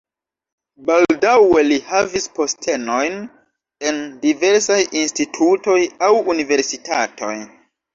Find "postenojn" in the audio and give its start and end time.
2.41-3.21